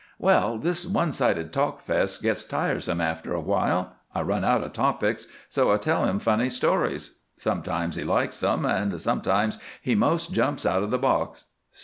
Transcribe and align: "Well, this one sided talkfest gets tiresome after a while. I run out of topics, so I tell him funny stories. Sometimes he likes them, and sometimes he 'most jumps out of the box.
"Well, 0.17 0.57
this 0.57 0.83
one 0.87 1.13
sided 1.13 1.53
talkfest 1.53 2.23
gets 2.23 2.43
tiresome 2.43 2.99
after 2.99 3.35
a 3.35 3.39
while. 3.39 3.95
I 4.15 4.23
run 4.23 4.43
out 4.43 4.63
of 4.63 4.73
topics, 4.73 5.27
so 5.47 5.71
I 5.71 5.77
tell 5.77 6.05
him 6.05 6.17
funny 6.17 6.49
stories. 6.49 7.19
Sometimes 7.37 7.97
he 7.97 8.03
likes 8.03 8.39
them, 8.39 8.65
and 8.65 8.99
sometimes 8.99 9.59
he 9.79 9.93
'most 9.93 10.33
jumps 10.33 10.65
out 10.65 10.81
of 10.81 10.89
the 10.89 10.97
box. 10.97 11.45